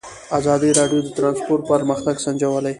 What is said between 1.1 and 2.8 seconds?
ترانسپورټ پرمختګ سنجولی.